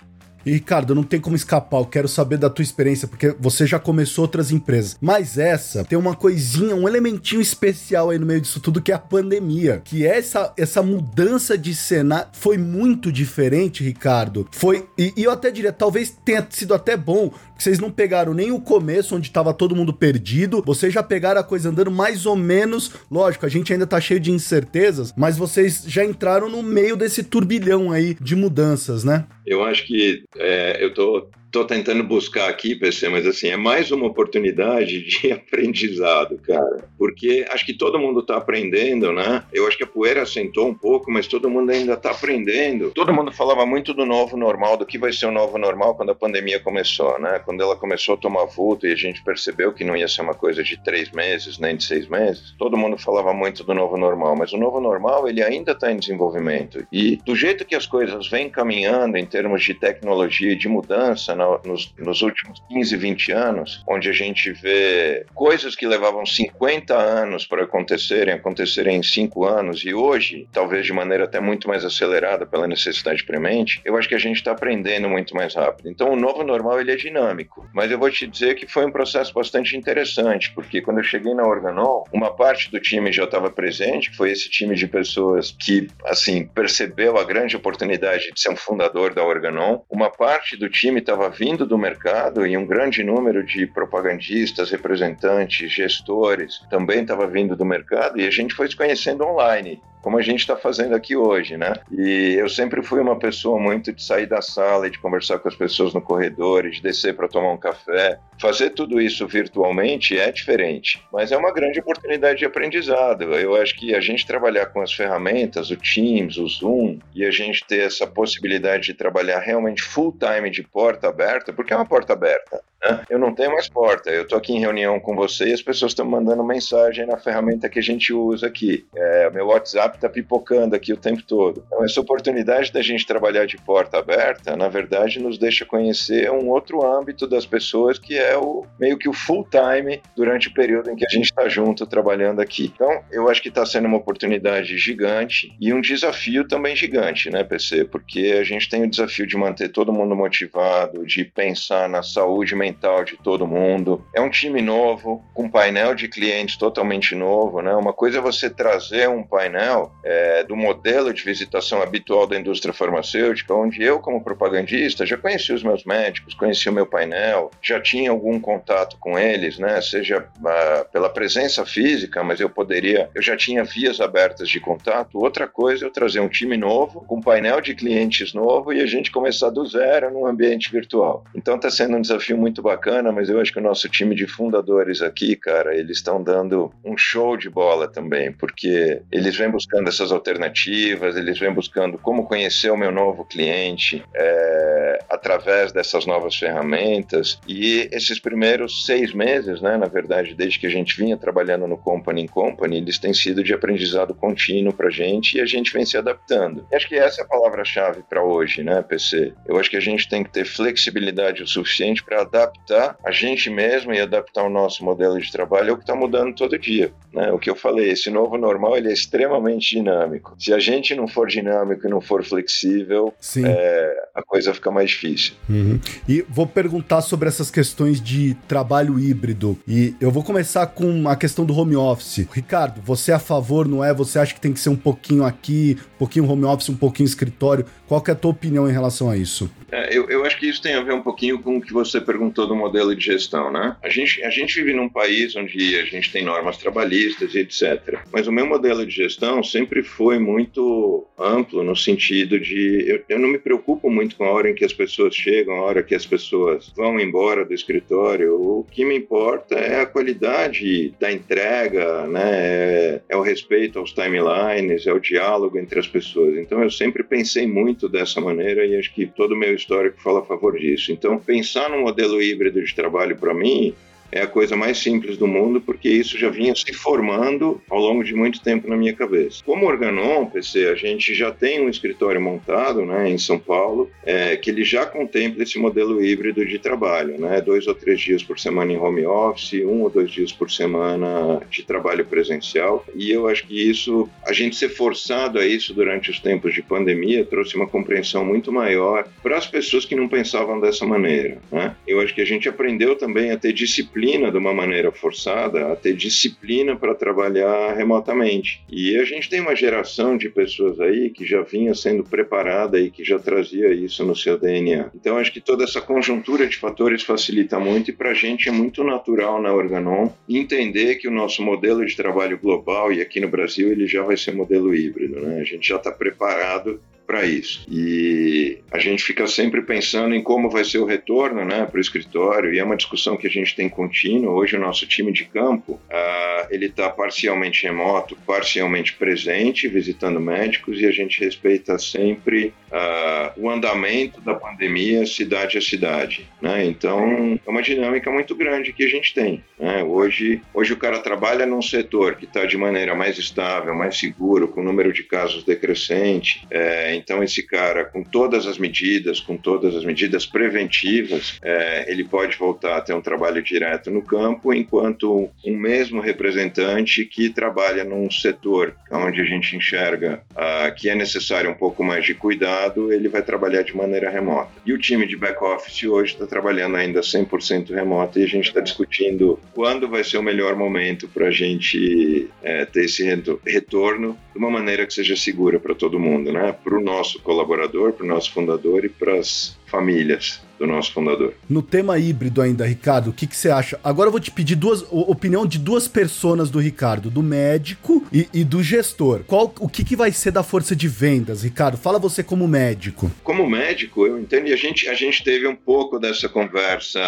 [0.52, 4.22] Ricardo, não tem como escapar, eu quero saber da tua experiência, porque você já começou
[4.22, 4.96] outras empresas.
[5.00, 8.94] Mas essa tem uma coisinha, um elementinho especial aí no meio disso tudo, que é
[8.94, 9.80] a pandemia.
[9.84, 14.46] Que essa, essa mudança de cenário foi muito diferente, Ricardo.
[14.50, 18.52] Foi, e, e eu até diria, talvez tenha sido até bom, vocês não pegaram nem
[18.52, 22.36] o começo, onde tava todo mundo perdido, vocês já pegaram a coisa andando mais ou
[22.36, 22.92] menos.
[23.10, 27.22] Lógico, a gente ainda tá cheio de incertezas, mas vocês já entraram no meio desse
[27.22, 29.24] turbilhão aí de mudanças, né?
[29.46, 33.92] Eu acho que é, eu tô tô tentando buscar aqui, PC, mas assim, é mais
[33.92, 36.88] uma oportunidade de aprendizado, cara.
[36.98, 39.44] Porque acho que todo mundo está aprendendo, né?
[39.52, 42.90] Eu acho que a poeira assentou um pouco, mas todo mundo ainda está aprendendo.
[42.90, 46.10] Todo mundo falava muito do novo normal, do que vai ser o novo normal quando
[46.10, 47.38] a pandemia começou, né?
[47.44, 50.34] Quando ela começou a tomar vulto e a gente percebeu que não ia ser uma
[50.34, 54.34] coisa de três meses, nem de seis meses, todo mundo falava muito do novo normal,
[54.34, 56.84] mas o novo normal, ele ainda está em desenvolvimento.
[56.90, 61.36] E do jeito que as coisas vêm caminhando em termos de tecnologia e de mudança
[61.44, 66.94] no, nos, nos últimos 15, 20 anos, onde a gente vê coisas que levavam 50
[66.94, 71.84] anos para acontecerem, acontecerem em 5 anos, e hoje, talvez de maneira até muito mais
[71.84, 75.88] acelerada pela necessidade premente, eu acho que a gente está aprendendo muito mais rápido.
[75.88, 78.92] Então, o novo normal ele é dinâmico, mas eu vou te dizer que foi um
[78.92, 83.50] processo bastante interessante, porque quando eu cheguei na Organon, uma parte do time já estava
[83.50, 88.50] presente, que foi esse time de pessoas que, assim, percebeu a grande oportunidade de ser
[88.50, 89.80] um fundador da Organon.
[89.90, 95.70] Uma parte do time estava vindo do mercado e um grande número de propagandistas, representantes,
[95.70, 100.22] gestores também estava vindo do mercado e a gente foi se conhecendo online como a
[100.22, 101.72] gente está fazendo aqui hoje, né?
[101.90, 105.48] E eu sempre fui uma pessoa muito de sair da sala e de conversar com
[105.48, 108.18] as pessoas no corredor, de descer para tomar um café.
[108.38, 113.22] Fazer tudo isso virtualmente é diferente, mas é uma grande oportunidade de aprendizado.
[113.34, 117.30] Eu acho que a gente trabalhar com as ferramentas, o Teams, o Zoom, e a
[117.30, 121.86] gente ter essa possibilidade de trabalhar realmente full time de porta aberta, porque é uma
[121.86, 122.62] porta aberta.
[122.84, 123.02] Né?
[123.08, 124.10] Eu não tenho mais porta.
[124.10, 127.68] Eu estou aqui em reunião com você e as pessoas estão mandando mensagem na ferramenta
[127.68, 128.86] que a gente usa aqui.
[128.94, 131.64] É, meu WhatsApp está pipocando aqui o tempo todo.
[131.66, 136.48] Então, essa oportunidade da gente trabalhar de porta aberta, na verdade, nos deixa conhecer um
[136.50, 140.90] outro âmbito das pessoas que é o meio que o full time durante o período
[140.90, 142.70] em que a gente está junto trabalhando aqui.
[142.74, 147.42] Então, eu acho que está sendo uma oportunidade gigante e um desafio também gigante, né,
[147.42, 147.84] PC?
[147.84, 152.54] Porque a gente tem o desafio de manter todo mundo motivado, de pensar na saúde
[152.54, 154.04] mental mental de todo mundo.
[154.12, 157.74] É um time novo, com painel de clientes totalmente novo, né?
[157.74, 162.74] Uma coisa é você trazer um painel é, do modelo de visitação habitual da indústria
[162.74, 167.80] farmacêutica, onde eu, como propagandista, já conheci os meus médicos, conheci o meu painel, já
[167.80, 169.80] tinha algum contato com eles, né?
[169.80, 175.18] Seja uh, pela presença física, mas eu poderia, eu já tinha vias abertas de contato.
[175.18, 178.86] Outra coisa é eu trazer um time novo, com painel de clientes novo e a
[178.86, 181.24] gente começar do zero num ambiente virtual.
[181.34, 184.26] Então está sendo um desafio muito bacana, mas eu acho que o nosso time de
[184.26, 189.88] fundadores aqui, cara, eles estão dando um show de bola também, porque eles vêm buscando
[189.88, 196.34] essas alternativas, eles vêm buscando como conhecer o meu novo cliente é, através dessas novas
[196.34, 197.38] ferramentas.
[197.46, 201.76] E esses primeiros seis meses, né, na verdade, desde que a gente vinha trabalhando no
[201.76, 205.84] Company in Company, eles têm sido de aprendizado contínuo para gente e a gente vem
[205.84, 206.66] se adaptando.
[206.72, 209.34] E acho que essa é a palavra-chave para hoje, né, PC?
[209.46, 213.10] Eu acho que a gente tem que ter flexibilidade o suficiente para adaptar adaptar a
[213.10, 216.58] gente mesmo e adaptar o nosso modelo de trabalho é o que está mudando todo
[216.58, 216.92] dia.
[217.12, 217.30] Né?
[217.32, 220.34] O que eu falei, esse novo normal ele é extremamente dinâmico.
[220.38, 224.90] Se a gente não for dinâmico e não for flexível, é, a coisa fica mais
[224.90, 225.34] difícil.
[225.48, 225.80] Uhum.
[226.08, 229.56] E vou perguntar sobre essas questões de trabalho híbrido.
[229.66, 232.26] E eu vou começar com a questão do home office.
[232.32, 233.94] Ricardo, você é a favor, não é?
[233.94, 237.06] Você acha que tem que ser um pouquinho aqui, um pouquinho home office, um pouquinho
[237.06, 237.64] escritório?
[237.86, 239.48] Qual que é a tua opinião em relação a isso?
[239.70, 242.00] É, eu, eu acho que isso tem a ver um pouquinho com o que você
[242.00, 243.76] perguntou do modelo de gestão, né?
[243.82, 248.00] A gente, a gente vive num país onde a gente tem normas trabalhistas e etc.
[248.12, 253.18] Mas o meu modelo de gestão sempre foi muito amplo no sentido de eu, eu
[253.18, 255.94] não me preocupo muito com a hora em que as pessoas chegam, a hora que
[255.94, 258.34] as pessoas vão embora do escritório.
[258.34, 262.24] O que me importa é a qualidade da entrega, né?
[262.24, 266.36] É, é o respeito aos timelines, é o diálogo entre as pessoas.
[266.36, 270.20] Então eu sempre pensei muito dessa maneira e acho que todo o meu histórico fala
[270.20, 270.92] a favor disso.
[270.92, 273.74] Então, pensar no modelo híbrido de trabalho para mim
[274.14, 278.04] é a coisa mais simples do mundo, porque isso já vinha se formando ao longo
[278.04, 279.42] de muito tempo na minha cabeça.
[279.44, 284.36] Como Organon, PC, a gente já tem um escritório montado né, em São Paulo, é,
[284.36, 288.38] que ele já contempla esse modelo híbrido de trabalho, né, dois ou três dias por
[288.38, 292.86] semana em home office, um ou dois dias por semana de trabalho presencial.
[292.94, 296.62] E eu acho que isso, a gente ser forçado a isso durante os tempos de
[296.62, 301.38] pandemia, trouxe uma compreensão muito maior para as pessoas que não pensavam dessa maneira.
[301.50, 301.74] Né?
[301.84, 305.72] Eu acho que a gente aprendeu também a ter disciplina disciplina de uma maneira forçada
[305.72, 308.62] a ter disciplina para trabalhar remotamente.
[308.70, 312.90] E a gente tem uma geração de pessoas aí que já vinha sendo preparada e
[312.90, 314.90] que já trazia isso no seu DNA.
[314.94, 318.52] Então acho que toda essa conjuntura de fatores facilita muito e para a gente é
[318.52, 323.28] muito natural na Organon entender que o nosso modelo de trabalho global e aqui no
[323.28, 325.40] Brasil ele já vai ser modelo híbrido, né?
[325.40, 327.64] A gente já está preparado para isso.
[327.68, 331.80] E a gente fica sempre pensando em como vai ser o retorno né, para o
[331.80, 334.32] escritório, e é uma discussão que a gente tem contínua.
[334.32, 340.80] Hoje, o nosso time de campo uh, ele está parcialmente remoto, parcialmente presente, visitando médicos,
[340.80, 346.28] e a gente respeita sempre uh, o andamento da pandemia cidade a cidade.
[346.40, 346.64] Né?
[346.64, 349.42] Então, é uma dinâmica muito grande que a gente tem.
[349.58, 349.82] Né?
[349.82, 354.48] Hoje, hoje o cara trabalha num setor que está de maneira mais estável, mais seguro,
[354.48, 356.46] com número de casos decrescente.
[356.50, 362.04] É, então, esse cara, com todas as medidas, com todas as medidas preventivas, é, ele
[362.04, 367.84] pode voltar a ter um trabalho direto no campo, enquanto um mesmo representante que trabalha
[367.84, 372.92] num setor onde a gente enxerga ah, que é necessário um pouco mais de cuidado,
[372.92, 374.50] ele vai trabalhar de maneira remota.
[374.64, 378.60] E o time de back-office hoje está trabalhando ainda 100% remoto e a gente está
[378.60, 383.04] discutindo quando vai ser o melhor momento para a gente é, ter esse
[383.46, 386.52] retorno de uma maneira que seja segura para todo mundo, né?
[386.52, 391.34] Para nosso colaborador, para o nosso fundador e para as famílias do nosso fundador.
[391.48, 393.78] No tema híbrido ainda, Ricardo, o que, que você acha?
[393.82, 398.28] Agora eu vou te pedir duas opinião de duas personas do Ricardo, do médico e,
[398.32, 399.24] e do gestor.
[399.26, 401.76] Qual, o que, que vai ser da força de vendas, Ricardo?
[401.76, 403.10] Fala você como médico.
[403.22, 407.00] Como médico, eu entendo, e a gente, a gente teve um pouco dessa conversa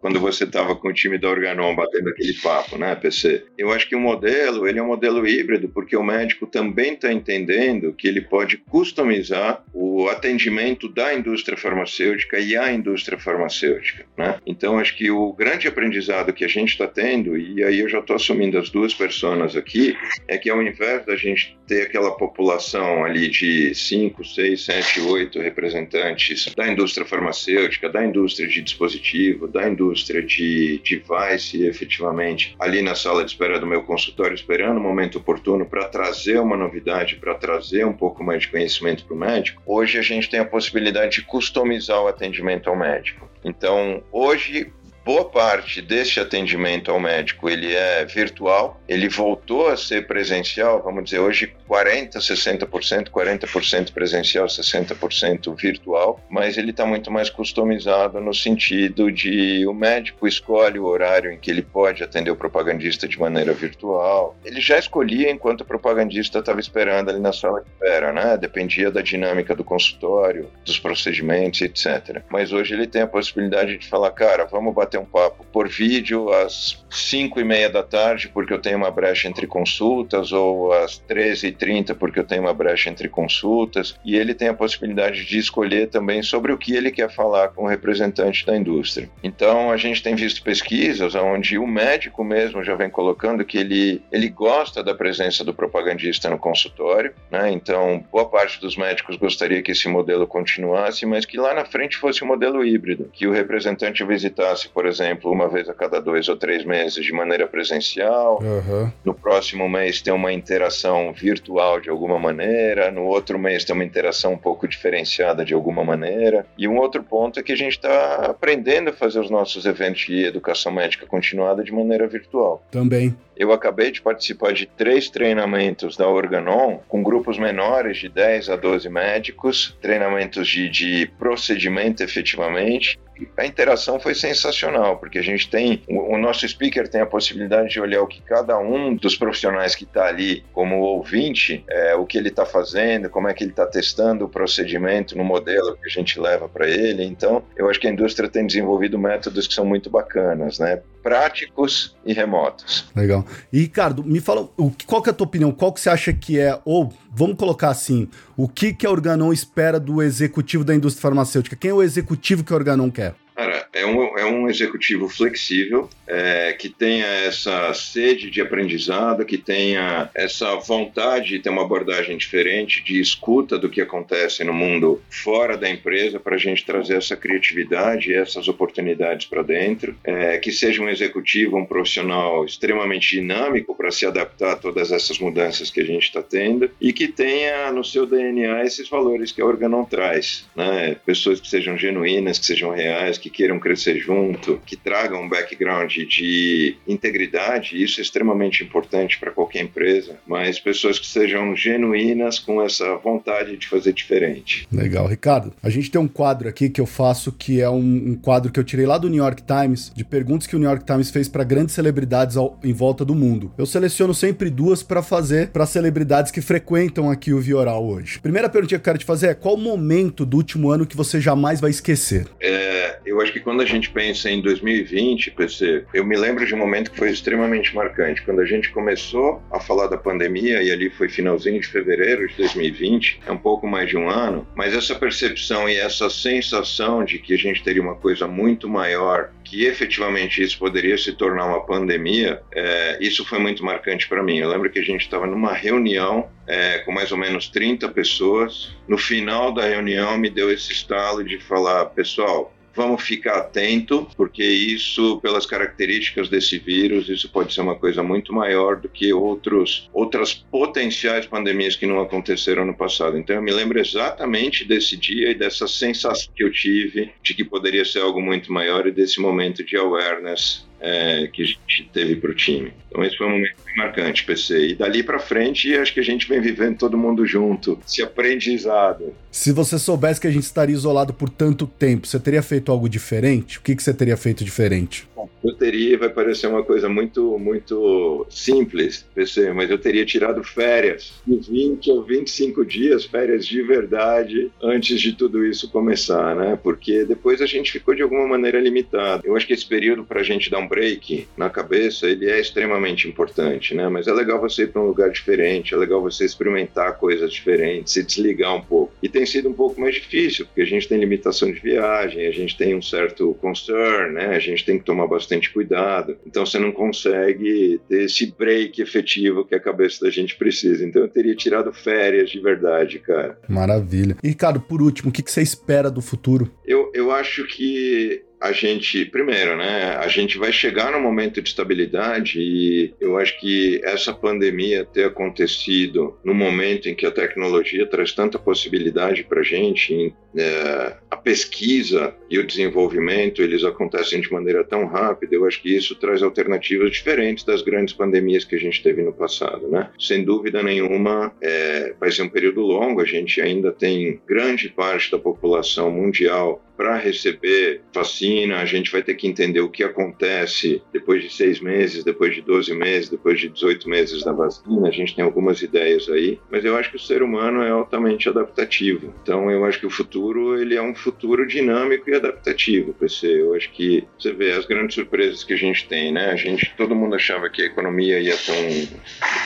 [0.00, 3.44] quando você estava com o time da Organon batendo aquele papo, né, PC?
[3.58, 7.12] Eu acho que o modelo, ele é um modelo híbrido, porque o médico também está
[7.12, 12.01] entendendo que ele pode customizar o atendimento da indústria farmacêutica
[12.38, 14.04] e a indústria farmacêutica.
[14.16, 14.38] Né?
[14.46, 17.98] Então, acho que o grande aprendizado que a gente está tendo, e aí eu já
[17.98, 23.04] estou assumindo as duas pessoas aqui, é que ao invés da gente ter aquela população
[23.04, 29.68] ali de 5, 6, 7, 8 representantes da indústria farmacêutica, da indústria de dispositivo, da
[29.68, 35.18] indústria de device, efetivamente, ali na sala de espera do meu consultório, esperando o momento
[35.18, 39.62] oportuno para trazer uma novidade, para trazer um pouco mais de conhecimento para o médico,
[39.64, 43.28] hoje a gente tem a possibilidade de customizar o atendimento ao médico.
[43.44, 44.72] Então, hoje
[45.04, 51.04] boa parte desse atendimento ao médico ele é virtual, ele voltou a ser presencial, vamos
[51.04, 58.34] dizer, hoje 40, 60%, 40% presencial, 60% virtual, mas ele está muito mais customizado no
[58.34, 63.18] sentido de o médico escolhe o horário em que ele pode atender o propagandista de
[63.18, 64.36] maneira virtual.
[64.44, 68.36] Ele já escolhia enquanto o propagandista estava esperando ali na sala de espera, né?
[68.36, 72.22] Dependia da dinâmica do consultório, dos procedimentos, etc.
[72.28, 75.68] Mas hoje ele tem a possibilidade de falar, cara, vamos bater bater um papo por
[75.68, 80.72] vídeo às 5 e meia da tarde, porque eu tenho uma brecha entre consultas, ou
[80.72, 84.54] às 13 e 30 porque eu tenho uma brecha entre consultas, e ele tem a
[84.54, 89.08] possibilidade de escolher também sobre o que ele quer falar com o representante da indústria.
[89.22, 94.02] Então, a gente tem visto pesquisas onde o médico mesmo já vem colocando que ele,
[94.12, 97.50] ele gosta da presença do propagandista no consultório, né?
[97.50, 101.96] Então, boa parte dos médicos gostaria que esse modelo continuasse, mas que lá na frente
[101.96, 106.00] fosse um modelo híbrido, que o representante visitasse, por por exemplo, uma vez a cada
[106.00, 108.42] dois ou três meses de maneira presencial.
[108.42, 108.90] Uhum.
[109.04, 112.90] No próximo mês tem uma interação virtual de alguma maneira.
[112.90, 116.44] No outro mês tem uma interação um pouco diferenciada de alguma maneira.
[116.58, 120.04] E um outro ponto é que a gente está aprendendo a fazer os nossos eventos
[120.04, 122.60] de educação médica continuada de maneira virtual.
[122.68, 123.16] Também.
[123.42, 128.54] Eu acabei de participar de três treinamentos da Organon com grupos menores de 10 a
[128.54, 133.00] 12 médicos, treinamentos de, de procedimento efetivamente,
[133.36, 137.80] a interação foi sensacional, porque a gente tem, o, nosso speaker tem a possibilidade de
[137.80, 142.18] olhar o que cada um dos profissionais que está ali como ouvinte, é, o que
[142.18, 145.90] ele está fazendo, como é que ele está testando o procedimento no modelo que a
[145.90, 147.04] gente leva para ele.
[147.04, 150.82] Então, eu acho que a indústria tem desenvolvido métodos que são muito bacanas, né?
[151.02, 152.90] Práticos e remotos.
[152.94, 153.26] Legal.
[153.52, 154.48] E Ricardo, me fala,
[154.86, 155.50] qual que é a tua opinião?
[155.52, 159.32] Qual que você acha que é, ou vamos colocar assim, o que, que a Organon
[159.32, 161.56] espera do executivo da indústria farmacêutica?
[161.56, 163.14] Quem é o executivo que a Organon quer?
[163.34, 169.38] Cara, é um, é um executivo flexível, é, que tenha essa sede de aprendizado, que
[169.38, 175.02] tenha essa vontade de ter uma abordagem diferente, de escuta do que acontece no mundo
[175.08, 179.96] fora da empresa, para a gente trazer essa criatividade e essas oportunidades para dentro.
[180.04, 185.18] É, que seja um executivo, um profissional extremamente dinâmico para se adaptar a todas essas
[185.18, 189.40] mudanças que a gente está tendo e que tenha no seu DNA esses valores que
[189.40, 190.46] a Organon traz.
[190.54, 190.96] Né?
[191.06, 195.92] Pessoas que sejam genuínas, que sejam reais, que queiram crescer junto, que tragam um background
[195.92, 197.80] de integridade.
[197.80, 203.56] Isso é extremamente importante para qualquer empresa, mas pessoas que sejam genuínas com essa vontade
[203.56, 204.66] de fazer diferente.
[204.72, 205.52] Legal, Ricardo.
[205.62, 208.58] A gente tem um quadro aqui que eu faço que é um, um quadro que
[208.58, 211.28] eu tirei lá do New York Times, de perguntas que o New York Times fez
[211.28, 213.52] para grandes celebridades ao, em volta do mundo.
[213.56, 218.18] Eu seleciono sempre duas para fazer para celebridades que frequentam aqui o Vioral hoje.
[218.20, 221.20] Primeira pergunta que eu quero te fazer é qual momento do último ano que você
[221.20, 222.26] jamais vai esquecer?
[222.40, 226.54] É, eu acho que quando a gente pensa em 2020, PC, eu me lembro de
[226.54, 228.22] um momento que foi extremamente marcante.
[228.22, 232.36] Quando a gente começou a falar da pandemia, e ali foi finalzinho de fevereiro de
[232.36, 237.18] 2020, é um pouco mais de um ano, mas essa percepção e essa sensação de
[237.18, 241.64] que a gente teria uma coisa muito maior, que efetivamente isso poderia se tornar uma
[241.64, 244.38] pandemia, é, isso foi muito marcante para mim.
[244.38, 248.74] Eu lembro que a gente estava numa reunião é, com mais ou menos 30 pessoas.
[248.88, 254.44] No final da reunião, me deu esse estalo de falar: pessoal, vamos ficar atento, porque
[254.44, 259.88] isso, pelas características desse vírus, isso pode ser uma coisa muito maior do que outros,
[259.92, 263.16] outras potenciais pandemias que não aconteceram no passado.
[263.18, 267.44] Então, eu me lembro exatamente desse dia e dessa sensação que eu tive de que
[267.44, 272.16] poderia ser algo muito maior e desse momento de awareness é, que a gente teve
[272.16, 272.72] para o time.
[272.88, 274.68] Então esse foi um momento marcante, PC.
[274.68, 279.14] E dali para frente, acho que a gente vem vivendo todo mundo junto, esse aprendizado.
[279.30, 282.88] Se você soubesse que a gente estaria isolado por tanto tempo, você teria feito algo
[282.88, 283.58] diferente?
[283.58, 285.08] O que, que você teria feito diferente?
[285.16, 290.42] Bom, eu teria, vai parecer uma coisa muito, muito simples, PC, mas eu teria tirado
[290.44, 296.58] férias, de 20 ou 25 dias, férias de verdade, antes de tudo isso começar, né?
[296.62, 299.22] Porque depois a gente ficou de alguma maneira limitado.
[299.24, 302.40] Eu acho que esse período para a gente dar um break na cabeça, ele é
[302.40, 303.88] extremamente importante, né?
[303.88, 307.92] Mas é legal você ir para um lugar diferente, é legal você experimentar coisas diferentes,
[307.92, 308.92] se desligar um pouco.
[309.02, 312.32] E tem sido um pouco mais difícil, porque a gente tem limitação de viagem, a
[312.32, 314.34] gente tem um certo concern, né?
[314.34, 316.16] A gente tem que tomar bastante cuidado.
[316.26, 320.84] Então você não consegue ter esse break efetivo que a cabeça da gente precisa.
[320.84, 323.38] Então eu teria tirado férias de verdade, cara.
[323.48, 324.16] Maravilha.
[324.22, 326.50] E, Ricardo, por último, o que você espera do futuro?
[326.64, 331.48] Eu, eu acho que a gente, primeiro, né, a gente vai chegar num momento de
[331.48, 337.86] estabilidade e eu acho que essa pandemia ter acontecido no momento em que a tecnologia
[337.86, 344.32] traz tanta possibilidade para a gente, é, a pesquisa e o desenvolvimento, eles acontecem de
[344.32, 348.58] maneira tão rápida, eu acho que isso traz alternativas diferentes das grandes pandemias que a
[348.58, 349.90] gente teve no passado, né?
[350.00, 355.12] Sem dúvida nenhuma, é, vai ser um período longo, a gente ainda tem grande parte
[355.12, 360.82] da população mundial para receber vacina, a gente vai ter que entender o que acontece
[360.92, 364.88] depois de seis meses, depois de 12 meses, depois de 18 meses da vacina.
[364.88, 368.28] A gente tem algumas ideias aí, mas eu acho que o ser humano é altamente
[368.28, 369.12] adaptativo.
[369.22, 372.94] Então, eu acho que o futuro ele é um futuro dinâmico e adaptativo.
[372.94, 373.26] PC.
[373.26, 376.30] Eu acho que você vê as grandes surpresas que a gente tem, né?
[376.30, 378.98] A gente, todo mundo achava que a economia ia ter um,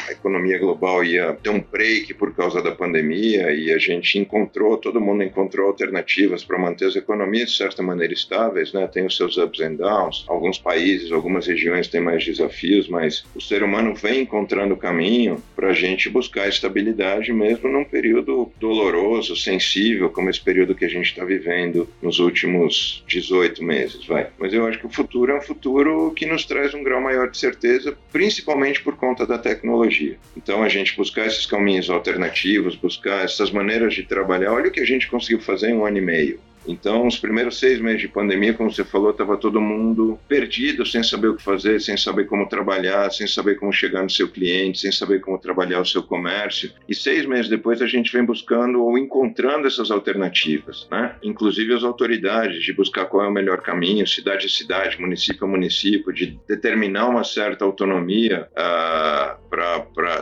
[0.09, 4.77] a economia global ia ter um break por causa da pandemia e a gente encontrou,
[4.77, 8.87] todo mundo encontrou alternativas para manter as economias economias, de certa maneira, estáveis, né?
[8.87, 10.25] tem os seus ups and downs.
[10.29, 15.43] Alguns países, algumas regiões têm mais desafios, mas o ser humano vem encontrando o caminho
[15.55, 20.89] para a gente buscar estabilidade mesmo num período doloroso, sensível, como esse período que a
[20.89, 24.29] gente está vivendo nos últimos 18 meses, vai.
[24.39, 27.31] Mas eu acho que o futuro é um futuro que nos traz um grau maior
[27.31, 30.19] de certeza, principalmente por conta da tecnologia.
[30.37, 34.53] Então, a gente buscar esses caminhos alternativos, buscar essas maneiras de trabalhar.
[34.53, 36.41] Olha o que a gente conseguiu fazer em um ano e meio.
[36.67, 41.03] Então, os primeiros seis meses de pandemia, como você falou, estava todo mundo perdido, sem
[41.03, 44.81] saber o que fazer, sem saber como trabalhar, sem saber como chegar no seu cliente,
[44.81, 46.71] sem saber como trabalhar o seu comércio.
[46.89, 51.17] E seis meses depois, a gente vem buscando ou encontrando essas alternativas, né?
[51.23, 55.49] Inclusive as autoridades de buscar qual é o melhor caminho, cidade a cidade, município a
[55.49, 59.47] município, de determinar uma certa autonomia uh,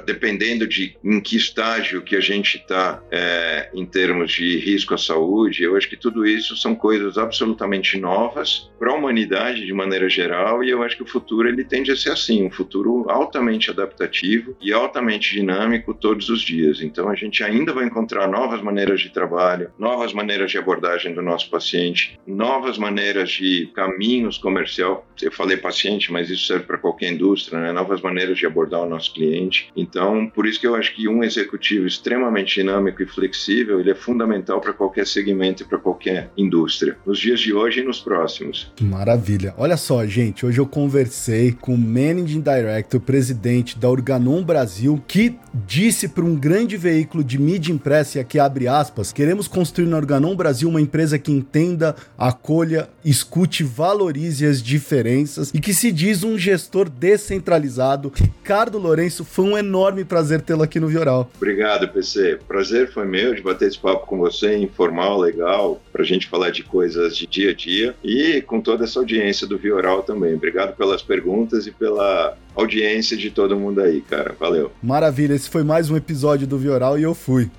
[0.04, 4.98] dependendo de em que estágio que a gente está é, em termos de risco à
[4.98, 5.62] saúde.
[5.62, 10.08] Eu acho que tudo isso isso são coisas absolutamente novas para a humanidade de maneira
[10.08, 13.70] geral e eu acho que o futuro ele tende a ser assim, um futuro altamente
[13.70, 16.80] adaptativo e altamente dinâmico todos os dias.
[16.80, 21.22] Então a gente ainda vai encontrar novas maneiras de trabalho, novas maneiras de abordagem do
[21.22, 25.06] nosso paciente, novas maneiras de caminhos comercial.
[25.22, 27.72] Eu falei paciente, mas isso serve para qualquer indústria, né?
[27.72, 29.70] Novas maneiras de abordar o nosso cliente.
[29.76, 33.94] Então, por isso que eu acho que um executivo extremamente dinâmico e flexível, ele é
[33.94, 38.72] fundamental para qualquer segmento e para qualquer indústria, nos dias de hoje e nos próximos.
[38.80, 39.54] Maravilha.
[39.56, 45.36] Olha só, gente, hoje eu conversei com o Managing Director, presidente da Organon Brasil, que
[45.66, 49.96] disse para um grande veículo de mídia impressa, e aqui abre aspas, queremos construir na
[49.96, 56.22] Organon Brasil uma empresa que entenda, acolha, escute, valorize as diferenças e que se diz
[56.22, 58.12] um gestor descentralizado.
[58.14, 61.30] Ricardo Lourenço, foi um enorme prazer tê-lo aqui no Vioral.
[61.36, 62.38] Obrigado, PC.
[62.46, 66.50] Prazer foi meu de bater esse papo com você, informal, legal, para a gente falar
[66.50, 70.34] de coisas de dia a dia e com toda essa audiência do Vioral também.
[70.34, 74.34] Obrigado pelas perguntas e pela audiência de todo mundo aí, cara.
[74.38, 74.70] Valeu.
[74.82, 77.50] Maravilha, esse foi mais um episódio do Vioral e eu fui.